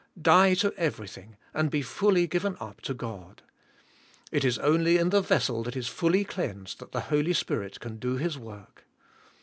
[0.19, 3.43] Die to everything and be fully given up to God.
[4.31, 7.97] It is only in the vessel that is fully cleansed that the Holy Spirit can
[7.97, 8.85] do His work.